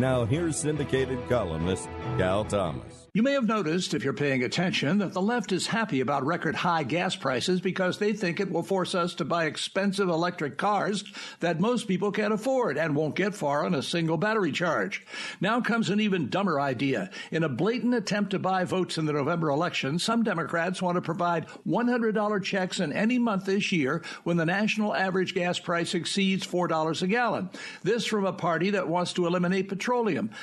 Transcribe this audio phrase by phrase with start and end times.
[0.00, 1.86] Now, here's syndicated columnist
[2.16, 3.08] Cal Thomas.
[3.12, 6.54] You may have noticed, if you're paying attention, that the left is happy about record
[6.54, 11.02] high gas prices because they think it will force us to buy expensive electric cars
[11.40, 15.04] that most people can't afford and won't get far on a single battery charge.
[15.40, 17.10] Now comes an even dumber idea.
[17.32, 21.02] In a blatant attempt to buy votes in the November election, some Democrats want to
[21.02, 26.46] provide $100 checks in any month this year when the national average gas price exceeds
[26.46, 27.50] $4 a gallon.
[27.82, 29.89] This from a party that wants to eliminate petroleum.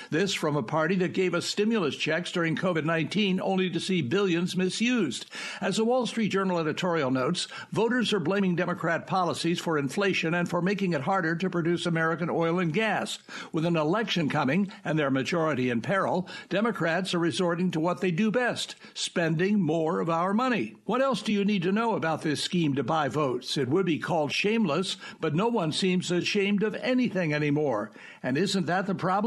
[0.10, 4.02] This from a party that gave us stimulus checks during COVID 19 only to see
[4.02, 5.26] billions misused.
[5.62, 10.50] As the Wall Street Journal editorial notes, voters are blaming Democrat policies for inflation and
[10.50, 13.20] for making it harder to produce American oil and gas.
[13.54, 18.12] With an election coming and their majority in peril, Democrats are resorting to what they
[18.12, 20.76] do best spending more of our money.
[20.84, 23.56] What else do you need to know about this scheme to buy votes?
[23.56, 27.92] It would be called shameless, but no one seems ashamed of anything anymore.
[28.22, 29.27] And isn't that the problem?